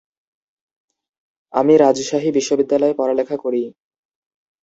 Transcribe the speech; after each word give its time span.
আমি 1.53 1.73
রাজশাহী 1.77 2.29
বিশ্ববিদ্যালয়ে 2.31 2.97
পড়ালেখা 2.97 3.37
করি। 3.37 3.61